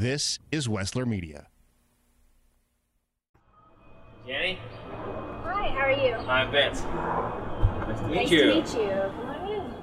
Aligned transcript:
This 0.00 0.38
is 0.50 0.66
Wessler 0.66 1.06
Media. 1.06 1.46
Jenny? 4.26 4.58
Hi, 5.44 5.68
how 5.68 5.80
are 5.80 5.92
you? 5.92 6.14
I'm 6.26 6.50
Vince. 6.50 6.80
Nice 6.80 8.00
to 8.00 8.08
meet 8.08 8.14
nice 8.14 8.30
you. 8.30 8.40
to 8.40 8.54
meet 8.54 8.72
you. 8.72 8.88
Come 8.88 9.26
on 9.26 9.76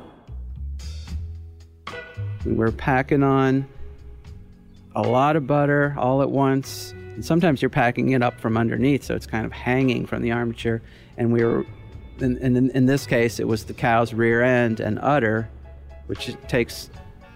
in. 2.45 2.57
We're 2.57 2.71
packing 2.71 3.21
on 3.21 3.67
a 4.95 5.03
lot 5.03 5.35
of 5.35 5.45
butter 5.45 5.93
all 5.99 6.23
at 6.23 6.31
once. 6.31 6.93
And 6.93 7.23
sometimes 7.23 7.61
you're 7.61 7.69
packing 7.69 8.09
it 8.09 8.23
up 8.23 8.41
from 8.41 8.57
underneath, 8.57 9.03
so 9.03 9.13
it's 9.13 9.27
kind 9.27 9.45
of 9.45 9.51
hanging 9.51 10.07
from 10.07 10.23
the 10.23 10.31
armature. 10.31 10.81
And 11.17 11.31
we 11.31 11.43
were, 11.43 11.63
in, 12.17 12.37
in, 12.37 12.71
in 12.71 12.87
this 12.87 13.05
case, 13.05 13.39
it 13.39 13.47
was 13.47 13.65
the 13.65 13.75
cow's 13.75 14.15
rear 14.15 14.41
end 14.41 14.79
and 14.79 14.97
udder, 14.97 15.47
which 16.07 16.35
takes 16.47 16.89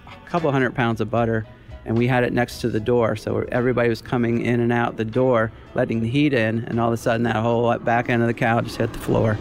a 0.07 0.27
couple 0.27 0.51
hundred 0.51 0.73
pounds 0.73 0.99
of 0.99 1.11
butter. 1.11 1.45
And 1.85 1.97
we 1.97 2.07
had 2.07 2.23
it 2.23 2.31
next 2.31 2.61
to 2.61 2.69
the 2.69 2.79
door, 2.79 3.15
so 3.15 3.45
everybody 3.51 3.89
was 3.89 4.01
coming 4.01 4.45
in 4.45 4.59
and 4.59 4.71
out 4.71 4.97
the 4.97 5.05
door, 5.05 5.51
letting 5.73 6.01
the 6.01 6.07
heat 6.07 6.33
in, 6.33 6.63
and 6.65 6.79
all 6.79 6.87
of 6.87 6.93
a 6.93 6.97
sudden 6.97 7.23
that 7.23 7.37
whole 7.37 7.77
back 7.79 8.09
end 8.09 8.21
of 8.21 8.27
the 8.27 8.33
cow 8.33 8.61
just 8.61 8.77
hit 8.77 8.93
the 8.93 8.99
floor. 8.99 9.37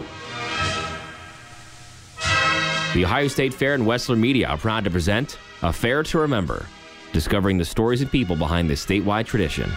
The 2.93 3.05
Ohio 3.05 3.27
State 3.27 3.53
Fair 3.53 3.73
and 3.73 3.85
Wessler 3.85 4.17
Media 4.17 4.47
are 4.47 4.57
proud 4.57 4.83
to 4.83 4.89
present 4.89 5.37
A 5.61 5.71
Fair 5.71 6.03
to 6.03 6.19
Remember, 6.19 6.65
discovering 7.13 7.57
the 7.57 7.65
stories 7.65 8.01
and 8.01 8.11
people 8.11 8.35
behind 8.35 8.69
this 8.69 8.85
statewide 8.85 9.27
tradition. 9.27 9.71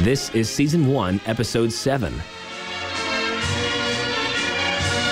This 0.00 0.28
is 0.34 0.50
Season 0.50 0.86
1, 0.88 1.20
Episode 1.24 1.72
7. 1.72 2.12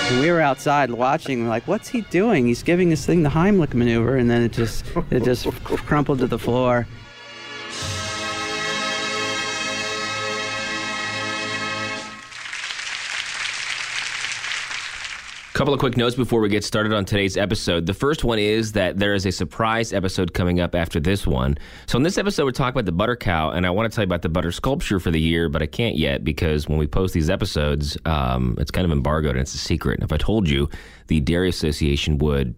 And 0.07 0.19
we 0.19 0.29
were 0.29 0.39
outside 0.39 0.91
watching, 0.91 1.47
like, 1.47 1.67
what's 1.67 1.89
he 1.89 2.01
doing? 2.01 2.45
He's 2.45 2.61
giving 2.61 2.89
this 2.89 3.07
thing 3.07 3.23
the 3.23 3.29
Heimlich 3.29 3.73
maneuver, 3.73 4.17
and 4.17 4.29
then 4.29 4.43
it 4.43 4.51
just 4.51 4.85
it 5.09 5.23
just 5.23 5.51
crumpled 5.63 6.19
to 6.19 6.27
the 6.27 6.37
floor. 6.37 6.87
Couple 15.55 15.73
of 15.73 15.79
quick 15.79 15.95
notes 15.95 16.17
before 16.17 16.41
we 16.41 16.49
get 16.49 16.65
started 16.65 16.91
on 16.91 17.05
today's 17.05 17.37
episode. 17.37 17.85
The 17.85 17.93
first 17.93 18.25
one 18.25 18.39
is 18.39 18.73
that 18.73 18.99
there 18.99 19.13
is 19.13 19.25
a 19.25 19.31
surprise 19.31 19.93
episode 19.93 20.33
coming 20.33 20.59
up 20.59 20.75
after 20.75 20.99
this 20.99 21.25
one. 21.25 21.57
So, 21.85 21.95
in 21.95 22.03
this 22.03 22.17
episode, 22.17 22.43
we're 22.43 22.51
talking 22.51 22.73
about 22.73 22.83
the 22.83 22.91
butter 22.91 23.15
cow, 23.15 23.51
and 23.51 23.65
I 23.65 23.69
want 23.69 23.89
to 23.89 23.95
tell 23.95 24.03
you 24.03 24.07
about 24.07 24.21
the 24.21 24.27
butter 24.27 24.51
sculpture 24.51 24.99
for 24.99 25.11
the 25.11 25.19
year, 25.19 25.47
but 25.47 25.61
I 25.61 25.65
can't 25.65 25.95
yet 25.95 26.25
because 26.25 26.67
when 26.67 26.77
we 26.77 26.87
post 26.87 27.13
these 27.13 27.29
episodes, 27.29 27.97
um, 28.03 28.57
it's 28.59 28.69
kind 28.69 28.83
of 28.83 28.91
embargoed 28.91 29.31
and 29.31 29.39
it's 29.39 29.55
a 29.55 29.57
secret. 29.57 30.01
And 30.01 30.03
if 30.03 30.11
I 30.11 30.17
told 30.17 30.49
you, 30.49 30.69
the 31.07 31.21
Dairy 31.21 31.47
Association 31.47 32.17
would 32.17 32.53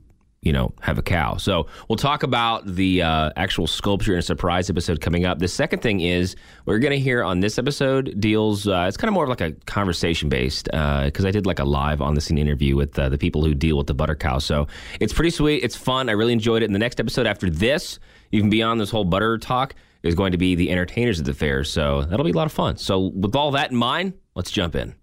you 0.48 0.54
know, 0.54 0.72
have 0.80 0.98
a 0.98 1.02
cow. 1.02 1.36
So 1.36 1.68
we'll 1.90 1.98
talk 1.98 2.24
about 2.24 2.66
the 2.66 3.02
uh, 3.02 3.32
actual 3.36 3.68
sculpture 3.68 4.14
in 4.14 4.20
a 4.20 4.22
surprise 4.22 4.70
episode 4.70 5.02
coming 5.02 5.26
up. 5.26 5.40
The 5.40 5.48
second 5.50 5.82
thing 5.82 6.00
is 6.00 6.38
we're 6.66 6.80
going 6.80 6.94
to 6.94 7.00
hear 7.00 7.22
on 7.22 7.42
this 7.42 7.60
episode 7.60 8.18
deals. 8.22 8.66
Uh, 8.66 8.86
it's 8.88 8.96
kind 8.96 9.10
of 9.10 9.14
more 9.14 9.26
of 9.26 9.30
like 9.30 9.42
a 9.42 9.52
conversation 9.66 10.30
based 10.30 10.66
because 10.66 11.26
uh, 11.26 11.28
I 11.28 11.32
did 11.32 11.46
like 11.46 11.60
a 11.60 11.66
live 11.66 12.02
on 12.02 12.14
the 12.14 12.22
scene 12.22 12.38
interview 12.38 12.78
with 12.78 12.98
uh, 12.98 13.10
the 13.10 13.18
people 13.18 13.44
who 13.44 13.54
deal 13.54 13.78
with 13.78 13.88
the 13.88 13.94
butter 13.94 14.16
cow. 14.16 14.40
So 14.40 14.68
it's 15.02 15.12
pretty 15.12 15.32
sweet. 15.32 15.66
It's 15.66 15.76
fun. 15.76 16.08
I 16.08 16.14
really 16.14 16.34
enjoyed 16.34 16.64
it. 16.64 16.66
In 16.68 16.74
the 16.74 16.80
next 16.80 17.02
episode 17.02 17.28
after 17.28 17.50
this, 17.50 18.00
even 18.32 18.50
beyond 18.50 18.80
this 18.80 18.90
whole 18.90 19.04
butter 19.04 19.38
talk, 19.38 19.76
is 20.04 20.16
going 20.16 20.32
to 20.32 20.38
be 20.38 20.56
the 20.56 20.72
entertainers 20.72 21.20
at 21.20 21.26
the 21.26 21.34
fair. 21.34 21.66
So 21.66 22.04
that'll 22.04 22.24
be 22.24 22.32
a 22.32 22.36
lot 22.36 22.46
of 22.46 22.54
fun. 22.54 22.78
So 22.78 23.00
with 23.00 23.36
all 23.36 23.52
that 23.52 23.72
in 23.72 23.78
mind, 23.78 24.14
let's 24.34 24.52
jump 24.52 24.76
in. 24.76 24.96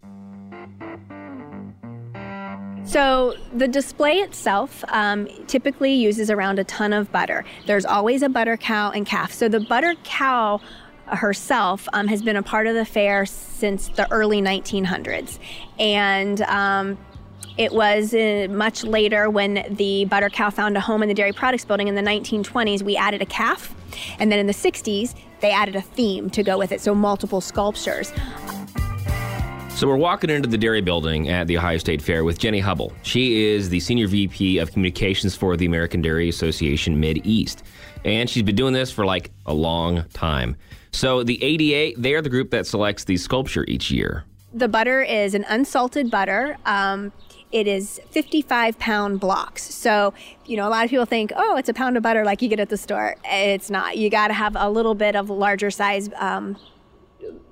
So 2.84 3.34
the 3.52 3.66
display 3.66 4.16
itself 4.16 4.84
um, 4.88 5.27
typically 5.46 5.94
uses 5.94 6.30
around 6.30 6.58
a 6.58 6.64
ton 6.64 6.92
of 6.92 7.10
butter. 7.10 7.44
There's 7.66 7.84
always 7.84 8.22
a 8.22 8.28
butter 8.28 8.56
cow 8.56 8.90
and 8.90 9.06
calf. 9.06 9.32
So 9.32 9.48
the 9.48 9.60
butter 9.60 9.94
cow 10.04 10.60
herself 11.06 11.88
um, 11.92 12.08
has 12.08 12.22
been 12.22 12.36
a 12.36 12.42
part 12.42 12.66
of 12.66 12.74
the 12.74 12.84
fair 12.84 13.27
since 13.27 13.89
the 13.89 14.11
early 14.11 14.40
1900s, 14.40 15.39
and 15.78 16.40
um, 16.42 16.98
it 17.56 17.73
was 17.73 18.14
uh, 18.14 18.48
much 18.50 18.84
later 18.84 19.28
when 19.30 19.67
the 19.70 20.06
butter 20.06 20.30
cow 20.30 20.50
found 20.50 20.77
a 20.77 20.80
home 20.80 21.02
in 21.02 21.08
the 21.08 21.14
dairy 21.14 21.33
products 21.33 21.64
building 21.64 21.89
in 21.89 21.94
the 21.94 22.02
1920s. 22.02 22.83
We 22.83 22.96
added 22.96 23.23
a 23.23 23.27
calf, 23.27 23.74
and 24.18 24.33
then 24.33 24.39
in 24.39 24.46
the 24.46 24.55
60s 24.55 25.14
they 25.40 25.50
added 25.50 25.77
a 25.77 25.83
theme 25.83 26.30
to 26.30 26.42
go 26.42 26.56
with 26.58 26.73
it, 26.73 26.80
so 26.80 26.94
multiple 26.94 27.40
sculptures. 27.40 28.12
So 29.74 29.89
we're 29.89 29.96
walking 29.96 30.30
into 30.30 30.48
the 30.48 30.57
dairy 30.57 30.83
building 30.83 31.29
at 31.30 31.48
the 31.48 31.58
Ohio 31.58 31.79
State 31.79 32.01
Fair 32.01 32.23
with 32.23 32.39
Jenny 32.39 32.61
Hubble. 32.61 32.92
She 33.02 33.45
is 33.45 33.68
the 33.68 33.80
senior 33.80 34.07
VP 34.07 34.58
of 34.58 34.70
communications 34.70 35.35
for 35.35 35.57
the 35.57 35.67
American 35.67 36.01
Dairy 36.01 36.29
Association 36.29 37.01
Mid 37.01 37.27
East, 37.27 37.64
and 38.05 38.30
she's 38.30 38.45
been 38.45 38.55
doing 38.55 38.73
this 38.73 38.92
for 38.92 39.05
like 39.05 39.33
a 39.46 39.52
long 39.52 40.05
time. 40.12 40.57
So 40.92 41.24
the 41.24 41.42
ADA, 41.42 42.01
they 42.01 42.14
are 42.14 42.23
the 42.23 42.30
group 42.30 42.51
that 42.52 42.68
selects 42.68 43.02
the 43.02 43.17
sculpture 43.17 43.64
each 43.67 43.90
year. 43.90 44.24
The 44.55 44.68
butter 44.68 45.02
is 45.02 45.35
an 45.35 45.45
unsalted 45.48 46.08
butter. 46.08 46.56
Um, 46.64 47.11
it 47.51 47.67
is 47.67 48.01
55 48.11 48.79
pound 48.79 49.18
blocks. 49.18 49.64
So, 49.64 50.14
you 50.46 50.56
know, 50.56 50.68
a 50.68 50.70
lot 50.70 50.85
of 50.85 50.91
people 50.91 51.05
think, 51.05 51.33
oh, 51.35 51.56
it's 51.56 51.68
a 51.68 51.74
pound 51.74 51.96
of 51.96 52.05
butter 52.05 52.24
like 52.24 52.42
you 52.42 52.48
get 52.48 52.61
at 52.61 52.68
the 52.68 52.77
store. 52.77 53.17
It's 53.24 53.70
not. 53.70 53.98
You 53.98 54.08
got 54.08 54.29
to 54.29 54.35
have 54.35 54.55
a 54.56 54.70
little 54.70 54.95
bit 54.95 55.17
of 55.17 55.30
larger 55.30 55.73
size 55.73 56.11
um, 56.17 56.56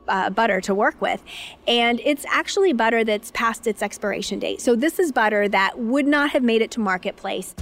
uh, 0.09 0.31
butter 0.31 0.61
to 0.63 0.75
work 0.75 1.01
with. 1.01 1.23
And 1.67 2.01
it's 2.05 2.25
actually 2.29 2.73
butter 2.73 3.05
that's 3.05 3.31
past 3.33 3.67
its 3.67 3.83
expiration 3.83 4.39
date. 4.39 4.61
So 4.61 4.75
this 4.75 4.99
is 4.99 5.13
butter 5.13 5.49
that 5.49 5.79
would 5.79 6.07
not 6.07 6.31
have 6.31 6.43
made 6.43 6.63
it 6.63 6.71
to 6.73 6.81
marketplace. 6.81 7.55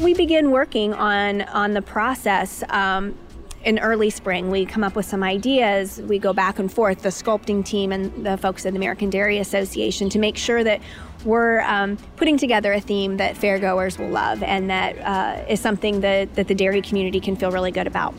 We 0.00 0.14
begin 0.14 0.50
working 0.50 0.92
on, 0.92 1.42
on 1.42 1.72
the 1.72 1.82
process 1.82 2.62
um, 2.68 3.16
in 3.64 3.78
early 3.78 4.10
spring. 4.10 4.50
We 4.50 4.66
come 4.66 4.84
up 4.84 4.94
with 4.96 5.06
some 5.06 5.22
ideas. 5.22 6.00
We 6.02 6.18
go 6.18 6.32
back 6.32 6.58
and 6.58 6.70
forth, 6.70 7.02
the 7.02 7.08
sculpting 7.08 7.64
team 7.64 7.92
and 7.92 8.26
the 8.26 8.36
folks 8.36 8.66
at 8.66 8.72
the 8.72 8.78
American 8.78 9.10
Dairy 9.10 9.38
Association, 9.38 10.08
to 10.10 10.18
make 10.18 10.36
sure 10.36 10.62
that 10.64 10.80
we're 11.24 11.60
um, 11.62 11.96
putting 12.16 12.36
together 12.36 12.72
a 12.72 12.80
theme 12.80 13.16
that 13.16 13.34
fairgoers 13.34 13.98
will 13.98 14.10
love 14.10 14.42
and 14.42 14.68
that 14.68 14.98
uh, 14.98 15.44
is 15.48 15.60
something 15.60 16.00
that, 16.00 16.34
that 16.34 16.48
the 16.48 16.54
dairy 16.54 16.82
community 16.82 17.20
can 17.20 17.34
feel 17.34 17.50
really 17.50 17.70
good 17.70 17.86
about. 17.86 18.14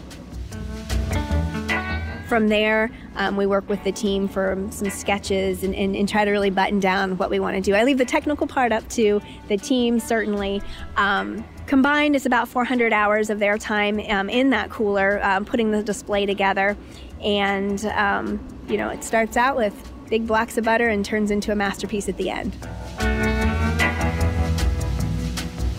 From 2.35 2.49
there, 2.49 2.91
um, 3.15 3.37
we 3.37 3.45
work 3.45 3.69
with 3.69 3.81
the 3.85 3.93
team 3.93 4.27
for 4.27 4.61
some 4.69 4.89
sketches 4.89 5.63
and, 5.63 5.73
and, 5.73 5.95
and, 5.95 6.09
try 6.09 6.25
to 6.25 6.31
really 6.31 6.49
button 6.49 6.81
down 6.81 7.17
what 7.17 7.29
we 7.29 7.39
want 7.39 7.55
to 7.55 7.61
do. 7.61 7.73
I 7.73 7.85
leave 7.85 7.97
the 7.97 8.03
technical 8.03 8.45
part 8.45 8.73
up 8.73 8.85
to 8.89 9.21
the 9.47 9.55
team, 9.55 10.01
certainly. 10.01 10.61
Um, 10.97 11.45
combined, 11.65 12.13
it's 12.13 12.25
about 12.25 12.49
400 12.49 12.91
hours 12.91 13.29
of 13.29 13.39
their 13.39 13.57
time 13.57 14.01
um, 14.09 14.29
in 14.29 14.49
that 14.49 14.69
cooler, 14.69 15.23
um, 15.23 15.45
putting 15.45 15.71
the 15.71 15.81
display 15.81 16.25
together. 16.25 16.75
And, 17.21 17.85
um, 17.85 18.45
you 18.67 18.75
know, 18.75 18.89
it 18.89 19.05
starts 19.05 19.37
out 19.37 19.55
with 19.55 19.93
big 20.09 20.27
blocks 20.27 20.57
of 20.57 20.65
butter 20.65 20.89
and 20.89 21.05
turns 21.05 21.31
into 21.31 21.53
a 21.53 21.55
masterpiece 21.55 22.09
at 22.09 22.17
the 22.17 22.31
end. 22.31 22.53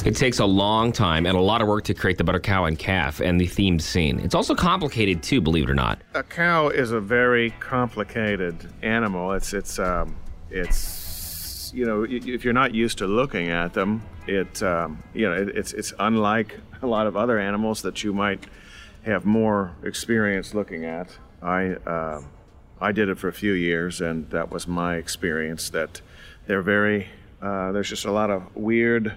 It 0.06 0.14
takes 0.14 0.38
a 0.38 0.46
long 0.46 0.92
time 0.92 1.26
and 1.26 1.36
a 1.36 1.40
lot 1.40 1.60
of 1.60 1.66
work 1.66 1.82
to 1.86 1.94
create 1.94 2.16
the 2.16 2.22
butter 2.22 2.38
cow 2.38 2.66
and 2.66 2.78
calf 2.78 3.18
and 3.18 3.40
the 3.40 3.48
themed 3.48 3.82
scene. 3.82 4.20
It's 4.20 4.36
also 4.36 4.54
complicated 4.54 5.20
too, 5.20 5.40
believe 5.40 5.64
it 5.64 5.70
or 5.70 5.74
not. 5.74 6.00
A 6.14 6.22
cow 6.22 6.68
is 6.68 6.92
a 6.92 7.00
very 7.00 7.50
complicated 7.58 8.72
animal. 8.82 9.32
It's 9.32 9.52
it's 9.52 9.80
um, 9.80 10.14
it's 10.48 11.72
you 11.74 11.84
know 11.84 12.06
if 12.08 12.44
you're 12.44 12.54
not 12.54 12.72
used 12.72 12.98
to 12.98 13.08
looking 13.08 13.48
at 13.48 13.74
them, 13.74 14.00
it 14.28 14.62
um, 14.62 15.02
you 15.12 15.28
know 15.28 15.34
it, 15.34 15.48
it's 15.48 15.72
it's 15.72 15.92
unlike 15.98 16.60
a 16.82 16.86
lot 16.86 17.08
of 17.08 17.16
other 17.16 17.40
animals 17.40 17.82
that 17.82 18.04
you 18.04 18.12
might 18.12 18.46
have 19.04 19.24
more 19.24 19.74
experience 19.82 20.54
looking 20.54 20.84
at. 20.84 21.18
I 21.42 21.70
uh, 21.84 22.22
I 22.80 22.92
did 22.92 23.08
it 23.08 23.18
for 23.18 23.26
a 23.26 23.32
few 23.32 23.54
years, 23.54 24.00
and 24.00 24.30
that 24.30 24.52
was 24.52 24.68
my 24.68 24.98
experience. 24.98 25.68
That 25.70 26.00
they're 26.46 26.62
very 26.62 27.08
uh, 27.42 27.72
there's 27.72 27.88
just 27.88 28.04
a 28.04 28.12
lot 28.12 28.30
of 28.30 28.54
weird 28.54 29.12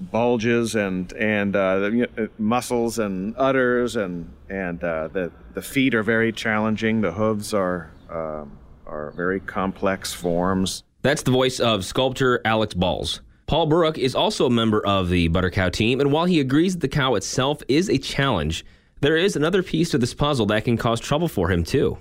bulges 0.00 0.74
and 0.74 1.12
and 1.14 1.56
uh, 1.56 1.90
muscles 2.38 2.98
and 2.98 3.34
udders 3.36 3.96
and 3.96 4.32
and 4.48 4.82
uh, 4.82 5.08
the 5.08 5.30
the 5.54 5.62
feet 5.62 5.94
are 5.94 6.02
very 6.02 6.32
challenging. 6.32 7.00
The 7.00 7.12
hooves 7.12 7.52
are 7.54 7.90
uh, 8.10 8.44
are 8.86 9.10
very 9.12 9.40
complex 9.40 10.12
forms. 10.12 10.82
That's 11.02 11.22
the 11.22 11.30
voice 11.30 11.60
of 11.60 11.84
sculptor 11.84 12.40
Alex 12.44 12.74
Balz. 12.74 13.20
Paul 13.46 13.66
Brooke 13.66 13.96
is 13.96 14.14
also 14.14 14.46
a 14.46 14.50
member 14.50 14.84
of 14.84 15.08
the 15.08 15.28
Butter 15.28 15.50
Cow 15.50 15.70
team, 15.70 16.00
and 16.00 16.12
while 16.12 16.26
he 16.26 16.38
agrees 16.38 16.74
that 16.74 16.80
the 16.80 16.88
cow 16.88 17.14
itself 17.14 17.62
is 17.66 17.88
a 17.88 17.96
challenge, 17.96 18.64
there 19.00 19.16
is 19.16 19.36
another 19.36 19.62
piece 19.62 19.90
to 19.90 19.98
this 19.98 20.12
puzzle 20.12 20.44
that 20.46 20.64
can 20.64 20.76
cause 20.76 21.00
trouble 21.00 21.28
for 21.28 21.50
him 21.50 21.64
too. 21.64 21.98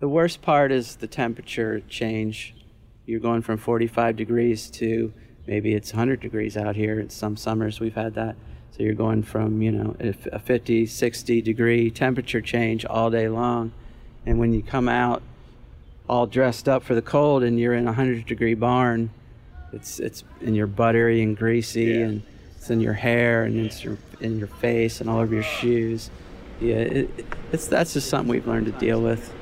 The 0.00 0.08
worst 0.08 0.42
part 0.42 0.72
is 0.72 0.96
the 0.96 1.06
temperature 1.06 1.80
change. 1.88 2.54
You're 3.06 3.20
going 3.20 3.42
from 3.42 3.56
45 3.56 4.16
degrees 4.16 4.70
to 4.72 5.12
maybe 5.46 5.74
it's 5.74 5.92
100 5.92 6.20
degrees 6.20 6.56
out 6.56 6.76
here. 6.76 7.00
In 7.00 7.10
some 7.10 7.36
summers 7.36 7.80
we've 7.80 7.94
had 7.94 8.14
that. 8.14 8.36
So 8.72 8.82
you're 8.84 8.94
going 8.94 9.22
from, 9.22 9.62
you 9.62 9.72
know, 9.72 9.96
a 10.00 10.38
50, 10.38 10.86
60 10.86 11.42
degree 11.42 11.90
temperature 11.90 12.40
change 12.40 12.84
all 12.84 13.10
day 13.10 13.28
long. 13.28 13.72
And 14.26 14.38
when 14.38 14.52
you 14.52 14.62
come 14.62 14.88
out 14.88 15.22
all 16.08 16.26
dressed 16.26 16.68
up 16.68 16.82
for 16.82 16.94
the 16.94 17.02
cold 17.02 17.42
and 17.42 17.58
you're 17.58 17.74
in 17.74 17.84
a 17.84 17.94
100 17.96 18.26
degree 18.26 18.54
barn, 18.54 19.10
it's 19.72 20.00
it's 20.00 20.24
and 20.40 20.56
you're 20.56 20.66
buttery 20.66 21.22
and 21.22 21.36
greasy 21.36 21.84
Yeah. 21.84 22.04
and 22.06 22.22
It's 22.56 22.70
in 22.70 22.80
your 22.80 22.92
hair 22.94 23.44
and 23.44 23.56
it's 23.66 23.82
your 23.84 23.98
in 24.20 24.38
your 24.38 24.48
face 24.48 25.00
and 25.00 25.08
all 25.08 25.18
over 25.20 25.34
your 25.34 25.42
shoes. 25.44 26.10
Yeah, 26.60 26.76
it, 26.76 27.26
it's 27.52 27.66
that's 27.68 27.94
just 27.94 28.08
something 28.08 28.28
we've 28.30 28.46
learned 28.46 28.66
to 28.66 28.72
deal 28.72 29.00
with. 29.00 29.32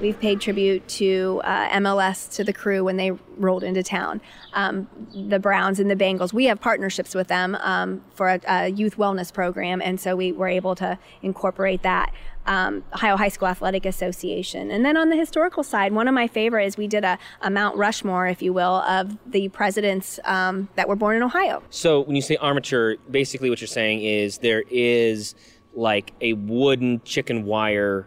We've 0.00 0.18
paid 0.18 0.40
tribute 0.40 0.86
to 0.88 1.40
uh, 1.42 1.70
MLS 1.80 2.30
to 2.36 2.44
the 2.44 2.52
crew 2.52 2.84
when 2.84 2.96
they 2.96 3.10
rolled 3.36 3.64
into 3.64 3.82
town. 3.82 4.20
Um, 4.52 4.86
the 5.12 5.40
Browns 5.40 5.80
and 5.80 5.90
the 5.90 5.96
Bengals. 5.96 6.32
We 6.32 6.44
have 6.44 6.60
partnerships 6.60 7.16
with 7.16 7.26
them 7.26 7.56
um, 7.56 8.04
for 8.14 8.28
a, 8.28 8.40
a 8.46 8.68
youth 8.68 8.96
wellness 8.96 9.32
program, 9.32 9.82
and 9.82 10.00
so 10.00 10.14
we 10.14 10.30
were 10.30 10.46
able 10.46 10.76
to 10.76 10.98
incorporate 11.22 11.82
that. 11.82 12.12
Um, 12.46 12.84
Ohio 12.94 13.16
High 13.16 13.28
School 13.28 13.48
Athletic 13.48 13.84
Association. 13.84 14.70
And 14.70 14.84
then 14.84 14.96
on 14.96 15.10
the 15.10 15.16
historical 15.16 15.62
side, 15.62 15.92
one 15.92 16.08
of 16.08 16.14
my 16.14 16.28
favorites, 16.28 16.78
we 16.78 16.86
did 16.86 17.04
a, 17.04 17.18
a 17.42 17.50
Mount 17.50 17.76
Rushmore, 17.76 18.26
if 18.26 18.40
you 18.40 18.52
will, 18.52 18.76
of 18.76 19.18
the 19.26 19.48
presidents 19.48 20.18
um, 20.24 20.68
that 20.76 20.88
were 20.88 20.96
born 20.96 21.16
in 21.16 21.22
Ohio. 21.22 21.62
So 21.68 22.00
when 22.00 22.16
you 22.16 22.22
say 22.22 22.36
armature, 22.36 22.96
basically 23.10 23.50
what 23.50 23.60
you're 23.60 23.68
saying 23.68 24.02
is 24.02 24.38
there 24.38 24.62
is 24.70 25.34
like 25.74 26.14
a 26.22 26.32
wooden 26.34 27.02
chicken 27.04 27.44
wire 27.44 28.06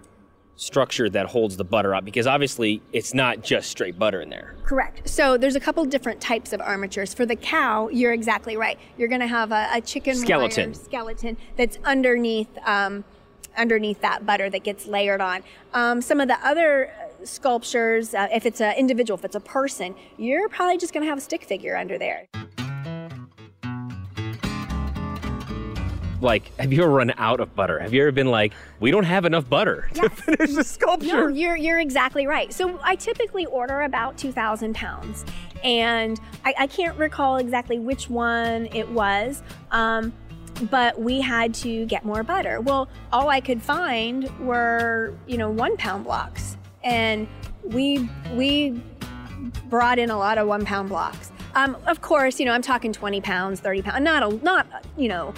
structure 0.62 1.10
that 1.10 1.26
holds 1.26 1.58
the 1.58 1.64
butter 1.64 1.96
up 1.96 2.06
because 2.06 2.28
obviously 2.28 2.82
it's 2.94 3.14
not 3.14 3.42
just 3.42 3.70
straight 3.70 3.98
butter 3.98 4.22
in 4.22 4.30
there. 4.30 4.56
Correct. 4.64 5.10
So 5.10 5.36
there's 5.36 5.56
a 5.56 5.60
couple 5.60 5.84
different 5.86 6.22
types 6.22 6.54
of 6.54 6.62
armatures. 6.62 7.14
For 7.14 7.26
the 7.26 7.36
cow, 7.36 7.90
you're 7.90 8.14
exactly 8.14 8.56
right. 8.56 8.78
You're 8.98 9.08
going 9.08 9.22
to 9.22 9.28
have 9.28 9.52
a, 9.52 9.68
a 9.74 9.82
chicken 9.82 10.16
Skeleton. 10.16 10.76
skeleton 10.76 11.38
that's 11.58 11.80
underneath 11.84 12.50
um, 12.66 13.04
underneath 13.58 14.00
that 14.02 14.26
butter 14.26 14.50
that 14.50 14.64
gets 14.64 14.86
layered 14.86 15.20
on. 15.20 15.44
Um, 15.74 16.02
some 16.02 16.22
of 16.22 16.28
the 16.28 16.38
other 16.46 16.94
sculptures, 17.24 18.14
uh, 18.14 18.28
if 18.32 18.46
it's 18.46 18.62
an 18.62 18.76
individual, 18.78 19.18
if 19.18 19.26
it's 19.26 19.36
a 19.36 19.42
person, 19.42 19.96
you're 20.18 20.48
probably 20.48 20.78
just 20.78 20.94
going 20.94 21.04
to 21.04 21.10
have 21.10 21.18
a 21.18 21.22
stick 21.22 21.44
figure 21.44 21.76
under 21.76 21.98
there. 21.98 22.28
Like, 26.22 26.56
have 26.58 26.72
you 26.72 26.84
ever 26.84 26.92
run 26.92 27.12
out 27.18 27.40
of 27.40 27.56
butter? 27.56 27.80
Have 27.80 27.94
you 27.94 28.02
ever 28.04 28.12
been 28.12 28.28
like, 28.28 28.54
we 28.80 28.92
don't 28.92 29.04
have 29.04 29.26
enough 29.26 29.50
butter 29.50 29.90
to 29.96 30.10
finish 30.10 30.54
the 30.54 30.64
sculpture? 30.64 31.08
No, 31.08 31.28
you're 31.28 31.56
you're 31.56 31.80
exactly 31.80 32.28
right. 32.28 32.54
So 32.54 32.80
I 32.84 32.96
typically 32.96 33.48
order 33.48 33.82
about 33.82 34.18
two 34.18 34.32
thousand 34.32 34.76
pounds, 34.76 35.26
and 35.64 36.20
I, 36.46 36.54
I 36.60 36.68
can't 36.68 36.98
recall 36.98 37.38
exactly 37.38 37.80
which 37.80 38.10
one 38.10 38.68
it 38.68 38.88
was. 38.90 39.42
Um, 39.72 40.14
but 40.70 41.00
we 41.00 41.22
had 41.22 41.56
to 41.56 41.86
get 41.88 42.06
more 42.06 42.22
butter. 42.22 42.62
Well, 42.62 42.88
all 43.12 43.30
I 43.30 43.42
could 43.42 43.62
find 43.62 44.30
were 44.40 45.16
you 45.26 45.38
know 45.38 45.50
one 45.50 45.76
pound 45.78 46.04
blocks, 46.04 46.56
and 46.84 47.28
we 47.64 48.08
we 48.34 48.80
brought 49.70 49.98
in 49.98 50.12
a 50.12 50.18
lot 50.20 50.38
of 50.38 50.48
one 50.48 50.66
pound 50.66 50.90
blocks. 50.90 51.32
Um, 51.56 51.76
of 51.88 52.02
course, 52.02 52.40
you 52.40 52.46
know 52.46 52.54
I'm 52.54 52.62
talking 52.62 52.94
twenty 52.94 53.22
pounds, 53.22 53.60
thirty 53.60 53.82
pounds, 53.82 54.04
not 54.04 54.22
a 54.22 54.44
not 54.44 54.68
you 54.98 55.08
know 55.08 55.34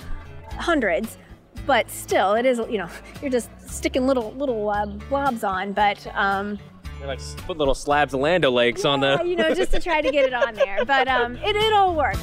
hundreds, 0.58 1.18
but 1.66 1.90
still 1.90 2.34
it 2.34 2.46
is 2.46 2.60
you 2.70 2.78
know 2.78 2.90
you're 3.22 3.32
just 3.32 3.50
sticking 3.68 4.08
little 4.08 4.32
little 4.34 4.70
uh, 4.70 4.86
blobs 4.86 5.44
on, 5.44 5.74
but 5.74 6.06
um, 6.16 6.60
They're 7.00 7.08
like 7.08 7.20
put 7.46 7.58
little 7.58 7.76
slabs 7.76 8.14
of 8.14 8.20
Land 8.20 8.46
O'Lakes 8.46 8.86
on 8.86 9.02
yeah, 9.02 9.18
the. 9.18 9.24
you 9.28 9.36
know 9.36 9.54
just 9.54 9.72
to 9.72 9.80
try 9.80 10.02
to 10.02 10.12
get 10.12 10.26
it 10.26 10.34
on 10.34 10.56
there. 10.56 10.86
But 10.86 11.08
um, 11.08 11.36
it 11.44 11.56
it 11.56 11.74
all 11.74 11.96
works. 11.96 12.22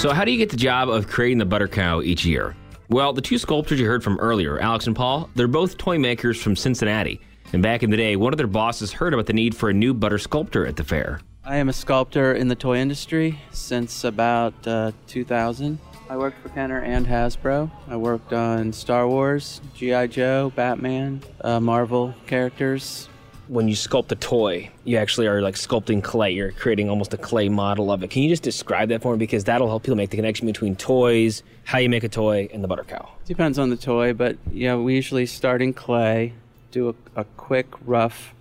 So, 0.00 0.12
how 0.12 0.24
do 0.24 0.32
you 0.32 0.38
get 0.38 0.50
the 0.50 0.56
job 0.56 0.88
of 0.88 1.06
creating 1.06 1.38
the 1.38 1.44
butter 1.44 1.68
cow 1.68 2.02
each 2.02 2.24
year? 2.24 2.56
Well, 2.88 3.12
the 3.12 3.22
two 3.22 3.38
sculptors 3.38 3.78
you 3.78 3.86
heard 3.86 4.02
from 4.02 4.18
earlier, 4.18 4.58
Alex 4.58 4.86
and 4.86 4.96
Paul, 4.96 5.30
they're 5.34 5.46
both 5.46 5.78
toy 5.78 5.96
makers 5.98 6.42
from 6.42 6.56
Cincinnati. 6.56 7.20
And 7.52 7.62
back 7.62 7.82
in 7.82 7.90
the 7.90 7.96
day, 7.96 8.16
one 8.16 8.32
of 8.32 8.36
their 8.36 8.46
bosses 8.46 8.92
heard 8.92 9.14
about 9.14 9.26
the 9.26 9.32
need 9.32 9.54
for 9.54 9.70
a 9.70 9.72
new 9.72 9.94
butter 9.94 10.18
sculptor 10.18 10.66
at 10.66 10.76
the 10.76 10.84
fair. 10.84 11.20
I 11.44 11.56
am 11.56 11.68
a 11.68 11.72
sculptor 11.72 12.32
in 12.32 12.46
the 12.46 12.54
toy 12.54 12.78
industry 12.78 13.40
since 13.50 14.04
about 14.04 14.54
uh, 14.64 14.92
2000. 15.08 15.76
I 16.08 16.16
worked 16.16 16.38
for 16.38 16.50
Kenner 16.50 16.78
and 16.78 17.04
Hasbro. 17.04 17.68
I 17.88 17.96
worked 17.96 18.32
on 18.32 18.72
Star 18.72 19.08
Wars, 19.08 19.60
G.I. 19.74 20.06
Joe, 20.06 20.52
Batman, 20.54 21.20
uh, 21.40 21.58
Marvel 21.58 22.14
characters. 22.28 23.08
When 23.48 23.66
you 23.66 23.74
sculpt 23.74 24.12
a 24.12 24.14
toy, 24.14 24.70
you 24.84 24.98
actually 24.98 25.26
are 25.26 25.42
like 25.42 25.56
sculpting 25.56 26.00
clay. 26.00 26.30
You're 26.30 26.52
creating 26.52 26.88
almost 26.88 27.12
a 27.12 27.16
clay 27.16 27.48
model 27.48 27.90
of 27.90 28.04
it. 28.04 28.10
Can 28.10 28.22
you 28.22 28.28
just 28.28 28.44
describe 28.44 28.90
that 28.90 29.02
for 29.02 29.14
me? 29.14 29.18
Because 29.18 29.42
that'll 29.42 29.68
help 29.68 29.82
people 29.82 29.96
make 29.96 30.10
the 30.10 30.16
connection 30.16 30.46
between 30.46 30.76
toys, 30.76 31.42
how 31.64 31.78
you 31.78 31.88
make 31.88 32.04
a 32.04 32.08
toy, 32.08 32.48
and 32.52 32.62
the 32.62 32.68
butter 32.68 32.84
cow. 32.84 33.08
Depends 33.26 33.58
on 33.58 33.68
the 33.68 33.76
toy, 33.76 34.12
but 34.12 34.36
yeah, 34.52 34.76
we 34.76 34.94
usually 34.94 35.26
start 35.26 35.60
in 35.60 35.72
clay, 35.72 36.34
do 36.70 36.90
a, 36.90 37.20
a 37.22 37.24
quick, 37.36 37.66
rough 37.84 38.32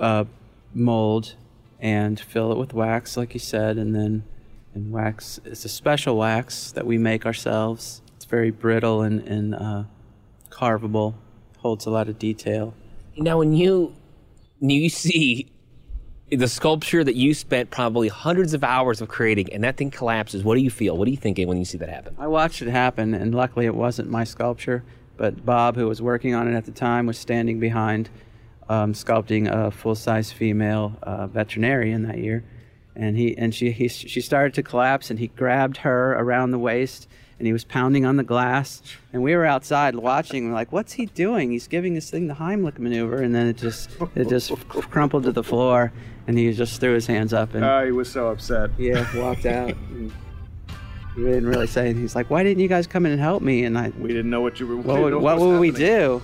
uh, 0.00 0.24
mold, 0.74 1.34
and 1.86 2.18
fill 2.18 2.50
it 2.50 2.58
with 2.58 2.74
wax, 2.74 3.16
like 3.16 3.32
you 3.32 3.38
said, 3.38 3.78
and 3.78 3.94
then 3.94 4.24
and 4.74 4.90
wax. 4.90 5.38
It's 5.44 5.64
a 5.64 5.68
special 5.68 6.16
wax 6.16 6.72
that 6.72 6.84
we 6.84 6.98
make 6.98 7.24
ourselves. 7.24 8.02
It's 8.16 8.24
very 8.24 8.50
brittle 8.50 9.02
and, 9.02 9.20
and 9.20 9.54
uh, 9.54 9.84
carvable, 10.50 11.14
holds 11.58 11.86
a 11.86 11.90
lot 11.90 12.08
of 12.08 12.18
detail. 12.18 12.74
Now, 13.16 13.38
when 13.38 13.52
you 13.52 13.94
when 14.58 14.70
you 14.70 14.88
see 14.88 15.46
the 16.28 16.48
sculpture 16.48 17.04
that 17.04 17.14
you 17.14 17.32
spent 17.34 17.70
probably 17.70 18.08
hundreds 18.08 18.52
of 18.52 18.64
hours 18.64 19.00
of 19.00 19.06
creating, 19.06 19.52
and 19.52 19.62
that 19.62 19.76
thing 19.76 19.92
collapses, 19.92 20.42
what 20.42 20.56
do 20.56 20.62
you 20.62 20.70
feel? 20.70 20.96
What 20.96 21.06
are 21.06 21.12
you 21.12 21.16
thinking 21.16 21.46
when 21.46 21.56
you 21.56 21.64
see 21.64 21.78
that 21.78 21.88
happen? 21.88 22.16
I 22.18 22.26
watched 22.26 22.62
it 22.62 22.68
happen, 22.68 23.14
and 23.14 23.32
luckily 23.32 23.64
it 23.64 23.76
wasn't 23.76 24.10
my 24.10 24.24
sculpture, 24.24 24.82
but 25.16 25.46
Bob, 25.46 25.76
who 25.76 25.86
was 25.86 26.02
working 26.02 26.34
on 26.34 26.52
it 26.52 26.56
at 26.56 26.64
the 26.64 26.72
time, 26.72 27.06
was 27.06 27.16
standing 27.16 27.60
behind 27.60 28.10
um, 28.68 28.92
sculpting 28.92 29.48
a 29.48 29.70
full-size 29.70 30.32
female 30.32 30.96
uh, 31.02 31.26
veterinarian 31.26 32.02
that 32.02 32.18
year, 32.18 32.42
and 32.94 33.16
he 33.16 33.36
and 33.36 33.54
she 33.54 33.70
he, 33.70 33.88
she 33.88 34.20
started 34.20 34.54
to 34.54 34.62
collapse, 34.62 35.10
and 35.10 35.18
he 35.18 35.28
grabbed 35.28 35.78
her 35.78 36.12
around 36.14 36.50
the 36.50 36.58
waist, 36.58 37.06
and 37.38 37.46
he 37.46 37.52
was 37.52 37.64
pounding 37.64 38.04
on 38.04 38.16
the 38.16 38.24
glass, 38.24 38.82
and 39.12 39.22
we 39.22 39.36
were 39.36 39.44
outside 39.44 39.94
watching, 39.94 40.52
like, 40.52 40.72
what's 40.72 40.94
he 40.94 41.06
doing? 41.06 41.50
He's 41.50 41.68
giving 41.68 41.94
this 41.94 42.10
thing 42.10 42.26
the 42.26 42.34
Heimlich 42.34 42.78
maneuver, 42.78 43.16
and 43.22 43.34
then 43.34 43.46
it 43.46 43.56
just 43.56 43.90
it 44.14 44.28
just 44.28 44.50
crumpled 44.68 45.24
to 45.24 45.32
the 45.32 45.44
floor, 45.44 45.92
and 46.26 46.36
he 46.38 46.52
just 46.52 46.80
threw 46.80 46.94
his 46.94 47.06
hands 47.06 47.32
up 47.32 47.54
and 47.54 47.64
Oh, 47.64 47.84
he 47.84 47.92
was 47.92 48.10
so 48.10 48.28
upset. 48.28 48.70
yeah, 48.78 49.06
walked 49.16 49.46
out. 49.46 49.68
and 49.90 50.12
he 51.14 51.22
didn't 51.22 51.46
really 51.46 51.66
say 51.66 51.82
anything. 51.86 52.02
He's 52.02 52.14
like, 52.14 52.28
"Why 52.30 52.42
didn't 52.42 52.60
you 52.60 52.68
guys 52.68 52.86
come 52.86 53.06
in 53.06 53.12
and 53.12 53.20
help 53.20 53.42
me?" 53.42 53.64
And 53.64 53.78
I, 53.78 53.90
We 53.98 54.08
didn't 54.08 54.30
know 54.30 54.40
what 54.42 54.58
you 54.60 54.66
were. 54.66 54.76
what 54.76 55.20
what 55.20 55.38
would 55.38 55.60
we 55.60 55.70
do? 55.70 56.20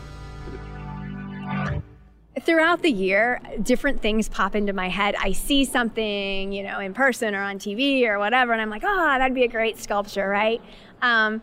Throughout 2.45 2.83
the 2.83 2.91
year, 2.91 3.41
different 3.63 4.03
things 4.03 4.29
pop 4.29 4.57
into 4.57 4.73
my 4.73 4.89
head. 4.89 5.15
I 5.17 5.31
see 5.31 5.65
something, 5.65 6.53
you 6.53 6.65
know, 6.65 6.81
in 6.81 6.93
person 6.93 7.37
or 7.37 7.43
on 7.43 7.59
TV 7.59 8.05
or 8.05 8.19
whatever, 8.19 8.53
and 8.53 8.61
I'm 8.61 8.71
like, 8.71 8.83
oh, 8.85 9.15
that'd 9.19 9.35
be 9.35 9.45
a 9.45 9.49
great 9.49 9.79
sculpture, 9.79 10.29
right? 10.29 10.61
Um, 11.03 11.41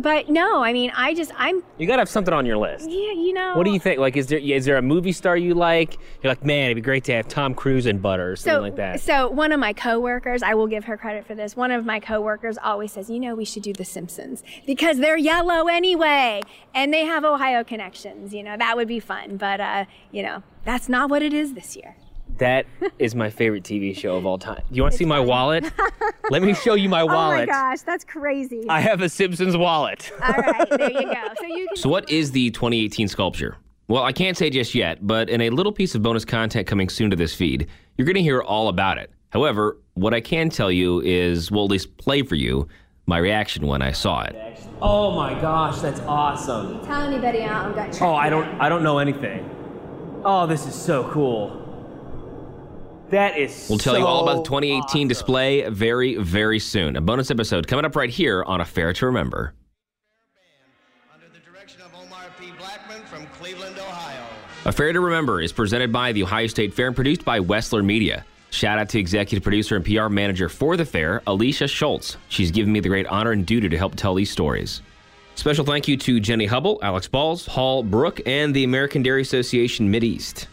but 0.00 0.28
no, 0.28 0.62
I 0.62 0.72
mean, 0.72 0.90
I 0.94 1.14
just, 1.14 1.32
I'm, 1.36 1.62
You 1.78 1.86
gotta 1.86 2.00
have 2.00 2.08
something 2.08 2.34
on 2.34 2.46
your 2.46 2.56
list. 2.56 2.88
yeah, 2.90 3.12
you 3.12 3.32
know. 3.32 3.54
What 3.56 3.64
do 3.64 3.70
you 3.72 3.78
think? 3.78 3.98
Like, 3.98 4.16
is 4.16 4.26
there 4.28 4.38
is 4.38 4.64
there 4.64 4.76
a 4.76 4.82
movie 4.82 5.12
star 5.12 5.36
you 5.36 5.54
like? 5.54 5.98
You're 6.22 6.30
like, 6.30 6.44
man, 6.44 6.66
it'd 6.66 6.76
be 6.76 6.80
great 6.80 7.04
to 7.04 7.12
have 7.12 7.28
Tom 7.28 7.54
Cruise 7.54 7.86
in 7.86 7.98
Butter 7.98 8.32
or 8.32 8.36
something 8.36 8.58
so, 8.58 8.62
like 8.62 8.76
that. 8.76 9.00
So 9.00 9.28
one 9.28 9.52
of 9.52 9.60
my 9.60 9.72
coworkers, 9.72 10.42
I 10.42 10.54
will 10.54 10.66
give 10.66 10.84
her 10.84 10.96
credit 10.96 11.26
for 11.26 11.34
this. 11.34 11.56
One 11.56 11.70
of 11.70 11.84
my 11.84 12.00
coworkers 12.00 12.58
always 12.58 12.92
says, 12.92 13.10
"You 13.10 13.20
know, 13.20 13.34
we 13.34 13.44
should 13.44 13.62
do 13.62 13.72
The 13.72 13.84
Simpsons 13.84 14.42
because 14.66 14.98
they're 14.98 15.18
yellow 15.18 15.68
anyway, 15.68 16.42
and 16.74 16.92
they 16.92 17.04
have 17.04 17.24
Ohio 17.24 17.64
connections. 17.64 18.32
You 18.34 18.42
know, 18.42 18.56
that 18.56 18.76
would 18.76 18.88
be 18.88 19.00
fun." 19.00 19.36
But 19.36 19.60
uh, 19.60 19.84
you 20.10 20.22
know, 20.22 20.42
that's 20.64 20.88
not 20.88 21.10
what 21.10 21.22
it 21.22 21.32
is 21.32 21.54
this 21.54 21.76
year. 21.76 21.96
That 22.40 22.64
is 22.98 23.14
my 23.14 23.28
favorite 23.28 23.64
TV 23.64 23.94
show 23.94 24.16
of 24.16 24.24
all 24.24 24.38
time. 24.38 24.62
Do 24.70 24.74
you 24.74 24.80
want 24.82 24.92
to 24.92 24.98
see 24.98 25.04
my 25.04 25.20
wallet? 25.20 25.70
Let 26.30 26.40
me 26.40 26.54
show 26.54 26.72
you 26.72 26.88
my 26.88 27.04
wallet. 27.04 27.36
Oh 27.36 27.40
my 27.40 27.46
gosh, 27.46 27.82
that's 27.82 28.02
crazy. 28.02 28.64
I 28.66 28.80
have 28.80 29.02
a 29.02 29.10
Simpsons 29.10 29.58
wallet. 29.58 30.10
All 30.22 30.32
right, 30.32 30.68
there 30.70 30.90
you 30.90 31.02
go. 31.02 31.28
So 31.38 31.46
you 31.46 31.66
can. 31.74 31.76
So, 31.76 31.90
what 31.90 32.08
is 32.08 32.32
the 32.32 32.50
2018 32.50 33.08
sculpture? 33.08 33.58
Well, 33.88 34.04
I 34.04 34.12
can't 34.12 34.38
say 34.38 34.48
just 34.48 34.74
yet, 34.74 35.06
but 35.06 35.28
in 35.28 35.42
a 35.42 35.50
little 35.50 35.72
piece 35.72 35.94
of 35.94 36.02
bonus 36.02 36.24
content 36.24 36.66
coming 36.66 36.88
soon 36.88 37.10
to 37.10 37.16
this 37.16 37.34
feed, 37.34 37.68
you're 37.98 38.06
going 38.06 38.14
to 38.14 38.22
hear 38.22 38.40
all 38.40 38.68
about 38.68 38.96
it. 38.96 39.10
However, 39.28 39.76
what 39.94 40.14
I 40.14 40.22
can 40.22 40.48
tell 40.48 40.72
you 40.72 41.02
is, 41.02 41.50
well, 41.50 41.64
at 41.64 41.70
least 41.70 41.94
play 41.98 42.22
for 42.22 42.36
you, 42.36 42.66
my 43.04 43.18
reaction 43.18 43.66
when 43.66 43.82
I 43.82 43.92
saw 43.92 44.22
it. 44.22 44.34
Oh 44.80 45.10
my 45.10 45.38
gosh, 45.42 45.80
that's 45.80 46.00
awesome. 46.00 46.82
tell 46.86 47.02
anybody 47.02 47.42
out 47.42 47.66
on 47.66 47.74
gut 47.74 47.92
check. 47.92 48.00
Oh, 48.00 48.14
I 48.14 48.30
don't 48.30 48.46
I 48.60 48.70
don't 48.70 48.82
know 48.82 48.98
anything. 48.98 49.48
Oh, 50.24 50.46
this 50.46 50.66
is 50.66 50.74
so 50.74 51.10
cool. 51.10 51.59
That 53.10 53.36
is 53.36 53.66
We'll 53.68 53.78
tell 53.78 53.98
you 53.98 54.06
all 54.06 54.22
about 54.22 54.44
the 54.44 54.48
2018 54.48 54.82
awesome. 54.84 55.08
display 55.08 55.68
very, 55.68 56.16
very 56.16 56.58
soon. 56.58 56.96
A 56.96 57.00
bonus 57.00 57.30
episode 57.30 57.66
coming 57.66 57.84
up 57.84 57.96
right 57.96 58.10
here 58.10 58.44
on 58.44 58.60
A 58.60 58.64
Fair 58.64 58.92
to 58.92 59.06
Remember. 59.06 59.52
under 61.12 61.26
the 61.28 61.40
direction 61.40 61.80
of 61.82 61.90
Omar 61.94 62.26
P. 62.38 62.52
Blackman 62.58 63.02
from 63.06 63.26
Cleveland, 63.38 63.76
Ohio. 63.78 64.24
A 64.64 64.72
Fair 64.72 64.92
to 64.92 65.00
Remember 65.00 65.40
is 65.40 65.52
presented 65.52 65.92
by 65.92 66.12
the 66.12 66.22
Ohio 66.22 66.46
State 66.46 66.72
Fair 66.72 66.86
and 66.86 66.94
produced 66.96 67.24
by 67.24 67.40
Wessler 67.40 67.84
Media. 67.84 68.24
Shout 68.50 68.78
out 68.78 68.88
to 68.90 68.98
executive 68.98 69.42
producer 69.42 69.76
and 69.76 69.84
PR 69.84 70.08
manager 70.08 70.48
for 70.48 70.76
the 70.76 70.84
fair, 70.84 71.22
Alicia 71.26 71.66
Schultz. 71.68 72.16
She's 72.28 72.50
given 72.50 72.72
me 72.72 72.80
the 72.80 72.88
great 72.88 73.06
honor 73.06 73.32
and 73.32 73.44
duty 73.46 73.68
to 73.68 73.78
help 73.78 73.94
tell 73.96 74.14
these 74.14 74.30
stories. 74.30 74.82
Special 75.36 75.64
thank 75.64 75.88
you 75.88 75.96
to 75.96 76.20
Jenny 76.20 76.46
Hubble, 76.46 76.78
Alex 76.82 77.08
Balz, 77.08 77.46
Paul 77.48 77.82
Brooke, 77.84 78.20
and 78.26 78.54
the 78.54 78.64
American 78.64 79.02
Dairy 79.02 79.22
Association 79.22 79.90
Mideast. 79.92 80.46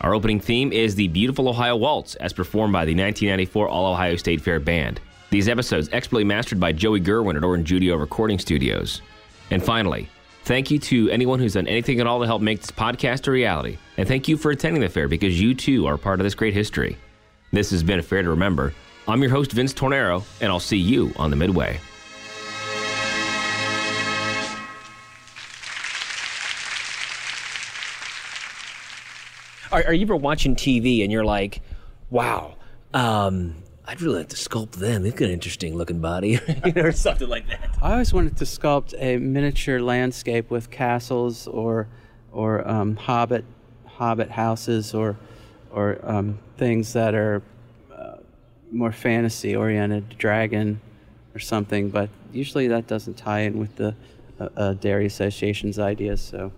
Our 0.00 0.14
opening 0.14 0.40
theme 0.40 0.72
is 0.72 0.94
the 0.94 1.08
Beautiful 1.08 1.48
Ohio 1.48 1.76
Waltz, 1.76 2.14
as 2.16 2.32
performed 2.32 2.72
by 2.72 2.84
the 2.84 2.92
1994 2.92 3.68
All 3.68 3.92
Ohio 3.92 4.16
State 4.16 4.40
Fair 4.40 4.60
Band. 4.60 5.00
These 5.30 5.48
episodes 5.48 5.88
expertly 5.92 6.24
mastered 6.24 6.60
by 6.60 6.72
Joey 6.72 7.00
Gerwin 7.00 7.36
at 7.36 7.44
Orange 7.44 7.68
Judio 7.68 7.98
Recording 7.98 8.38
Studios. 8.38 9.02
And 9.50 9.64
finally, 9.64 10.08
thank 10.44 10.70
you 10.70 10.78
to 10.80 11.10
anyone 11.10 11.38
who's 11.38 11.54
done 11.54 11.66
anything 11.66 12.00
at 12.00 12.06
all 12.06 12.20
to 12.20 12.26
help 12.26 12.42
make 12.42 12.60
this 12.60 12.70
podcast 12.70 13.26
a 13.26 13.30
reality. 13.30 13.78
And 13.96 14.06
thank 14.06 14.28
you 14.28 14.36
for 14.36 14.50
attending 14.50 14.82
the 14.82 14.88
fair 14.88 15.08
because 15.08 15.40
you 15.40 15.54
too 15.54 15.86
are 15.86 15.96
part 15.96 16.20
of 16.20 16.24
this 16.24 16.34
great 16.34 16.54
history. 16.54 16.96
This 17.52 17.70
has 17.70 17.82
been 17.82 17.98
a 17.98 18.02
Fair 18.02 18.22
to 18.22 18.30
Remember. 18.30 18.74
I'm 19.06 19.22
your 19.22 19.30
host, 19.30 19.52
Vince 19.52 19.72
Tornero, 19.72 20.24
and 20.40 20.50
I'll 20.50 20.60
see 20.60 20.78
you 20.78 21.12
on 21.16 21.30
the 21.30 21.36
Midway. 21.36 21.78
Are, 29.74 29.88
are 29.88 29.92
you 29.92 30.02
ever 30.02 30.14
watching 30.14 30.54
TV 30.54 31.02
and 31.02 31.10
you're 31.10 31.24
like, 31.24 31.60
wow, 32.08 32.54
um, 32.92 33.56
I'd 33.84 34.00
really 34.00 34.18
like 34.18 34.28
to 34.28 34.36
sculpt 34.36 34.76
them. 34.76 35.02
They've 35.02 35.14
got 35.14 35.24
an 35.24 35.32
interesting 35.32 35.74
looking 35.74 36.00
body, 36.00 36.38
or 36.76 36.92
something 36.92 37.28
like 37.28 37.48
that. 37.48 37.76
I 37.82 37.90
always 37.90 38.12
wanted 38.12 38.36
to 38.36 38.44
sculpt 38.44 38.94
a 38.96 39.16
miniature 39.16 39.80
landscape 39.80 40.48
with 40.48 40.70
castles 40.70 41.48
or 41.48 41.88
or 42.30 42.66
um, 42.68 42.94
hobbit 42.94 43.44
hobbit 43.84 44.30
houses 44.30 44.94
or 44.94 45.16
or 45.72 45.98
um, 46.04 46.38
things 46.56 46.92
that 46.92 47.16
are 47.16 47.42
uh, 47.92 48.18
more 48.70 48.92
fantasy 48.92 49.56
oriented, 49.56 50.16
dragon 50.18 50.80
or 51.34 51.40
something. 51.40 51.90
But 51.90 52.10
usually 52.32 52.68
that 52.68 52.86
doesn't 52.86 53.14
tie 53.14 53.40
in 53.40 53.58
with 53.58 53.74
the 53.74 53.96
uh, 54.40 54.48
uh, 54.56 54.72
Dairy 54.74 55.06
Association's 55.06 55.78
ideas. 55.78 56.20
So 56.20 56.52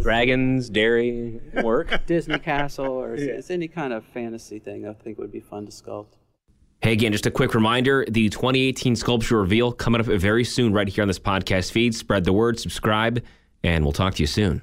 Dragons, 0.00 0.68
dairy, 0.68 1.40
work. 1.62 2.00
Disney 2.06 2.38
Castle 2.38 2.86
or 2.86 3.14
it's 3.14 3.50
any 3.50 3.68
kind 3.68 3.92
of 3.92 4.04
fantasy 4.04 4.58
thing 4.58 4.86
I 4.86 4.92
think 4.92 5.18
would 5.18 5.32
be 5.32 5.40
fun 5.40 5.66
to 5.66 5.72
sculpt. 5.72 6.18
Hey, 6.82 6.92
again, 6.92 7.12
just 7.12 7.26
a 7.26 7.30
quick 7.30 7.54
reminder 7.54 8.04
the 8.10 8.28
2018 8.28 8.96
sculpture 8.96 9.38
reveal 9.38 9.70
coming 9.70 10.00
up 10.00 10.06
very 10.06 10.42
soon, 10.42 10.72
right 10.72 10.88
here 10.88 11.02
on 11.02 11.08
this 11.08 11.18
podcast 11.18 11.70
feed. 11.70 11.94
Spread 11.94 12.24
the 12.24 12.32
word, 12.32 12.58
subscribe, 12.58 13.22
and 13.62 13.84
we'll 13.84 13.92
talk 13.92 14.14
to 14.14 14.22
you 14.22 14.26
soon. 14.26 14.62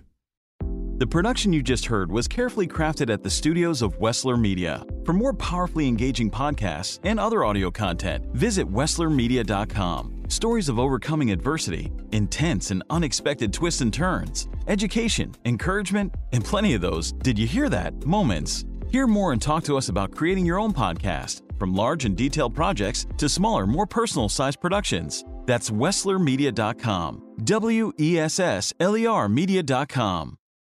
The 0.97 1.07
production 1.07 1.53
you 1.53 1.63
just 1.63 1.85
heard 1.85 2.11
was 2.11 2.27
carefully 2.27 2.67
crafted 2.67 3.09
at 3.09 3.23
the 3.23 3.29
studios 3.29 3.81
of 3.81 3.97
Wessler 3.99 4.37
Media. 4.37 4.83
For 5.05 5.13
more 5.13 5.33
powerfully 5.33 5.87
engaging 5.87 6.29
podcasts 6.29 6.99
and 7.05 7.21
other 7.21 7.45
audio 7.45 7.71
content, 7.71 8.25
visit 8.33 8.69
WesslerMedia.com. 8.69 10.18
Stories 10.29 10.69
of 10.69 10.77
overcoming 10.77 11.31
adversity, 11.31 11.91
intense 12.11 12.69
and 12.69 12.83
unexpected 12.91 13.51
twists 13.51 13.81
and 13.81 13.91
turns, 13.91 14.47
education, 14.67 15.33
encouragement, 15.45 16.13
and 16.33 16.45
plenty 16.45 16.75
of 16.75 16.81
those, 16.81 17.13
did 17.13 17.37
you 17.39 17.47
hear 17.47 17.67
that? 17.67 18.05
Moments. 18.05 18.63
Hear 18.91 19.07
more 19.07 19.33
and 19.33 19.41
talk 19.41 19.63
to 19.63 19.75
us 19.75 19.89
about 19.89 20.11
creating 20.11 20.45
your 20.45 20.59
own 20.59 20.71
podcast, 20.71 21.41
from 21.57 21.73
large 21.73 22.05
and 22.05 22.15
detailed 22.15 22.53
projects 22.53 23.07
to 23.17 23.27
smaller, 23.27 23.65
more 23.65 23.87
personal 23.87 24.29
sized 24.29 24.61
productions. 24.61 25.25
That's 25.47 25.71
WesslerMedia.com. 25.71 27.23
W 27.43 27.91
E 27.99 28.19
S 28.19 28.39
S 28.39 28.71
L 28.79 28.95
E 28.95 29.07
R 29.07 29.27
Media.com. 29.27 30.37